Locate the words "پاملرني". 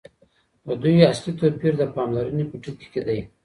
1.95-2.43